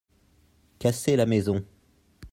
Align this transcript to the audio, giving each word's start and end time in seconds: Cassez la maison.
Cassez 0.79 1.15
la 1.15 1.27
maison. 1.27 1.63